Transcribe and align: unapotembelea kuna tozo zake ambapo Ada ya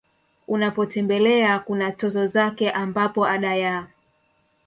unapotembelea 0.47 1.59
kuna 1.59 1.91
tozo 1.91 2.27
zake 2.27 2.71
ambapo 2.71 3.25
Ada 3.27 3.55
ya 3.55 3.87